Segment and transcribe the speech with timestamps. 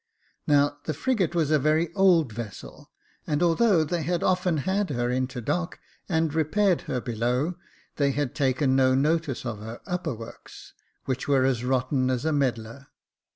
[0.47, 2.89] Now, the frigate was a very old vessel,
[3.27, 5.77] and although they had often had her into dock
[6.09, 7.57] and repaired her below,
[7.97, 10.73] they had taken no notice of her upper works,
[11.05, 12.87] which were as rotten as a medlar.